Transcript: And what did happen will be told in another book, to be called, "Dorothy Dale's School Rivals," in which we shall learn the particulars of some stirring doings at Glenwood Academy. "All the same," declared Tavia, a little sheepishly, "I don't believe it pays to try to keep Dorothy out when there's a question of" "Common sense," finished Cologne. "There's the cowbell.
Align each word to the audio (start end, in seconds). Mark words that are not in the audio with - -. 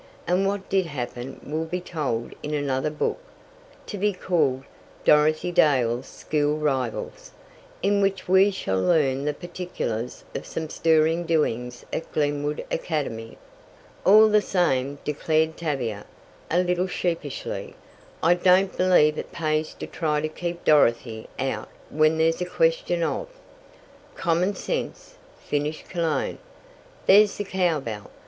And 0.25 0.47
what 0.47 0.67
did 0.67 0.87
happen 0.87 1.39
will 1.45 1.65
be 1.65 1.79
told 1.79 2.33
in 2.41 2.55
another 2.55 2.89
book, 2.89 3.19
to 3.85 3.99
be 3.99 4.13
called, 4.13 4.63
"Dorothy 5.05 5.51
Dale's 5.51 6.07
School 6.07 6.57
Rivals," 6.57 7.29
in 7.83 8.01
which 8.01 8.27
we 8.27 8.49
shall 8.49 8.81
learn 8.81 9.25
the 9.25 9.33
particulars 9.35 10.23
of 10.33 10.47
some 10.47 10.69
stirring 10.69 11.27
doings 11.27 11.85
at 11.93 12.11
Glenwood 12.13 12.65
Academy. 12.71 13.37
"All 14.03 14.27
the 14.27 14.41
same," 14.41 14.97
declared 15.03 15.55
Tavia, 15.55 16.05
a 16.49 16.57
little 16.63 16.87
sheepishly, 16.87 17.75
"I 18.23 18.33
don't 18.33 18.75
believe 18.75 19.19
it 19.19 19.31
pays 19.31 19.75
to 19.75 19.85
try 19.85 20.19
to 20.19 20.27
keep 20.27 20.65
Dorothy 20.65 21.29
out 21.37 21.69
when 21.91 22.17
there's 22.17 22.41
a 22.41 22.45
question 22.45 23.03
of" 23.03 23.27
"Common 24.15 24.55
sense," 24.55 25.13
finished 25.45 25.89
Cologne. 25.89 26.39
"There's 27.05 27.37
the 27.37 27.43
cowbell. 27.43 28.09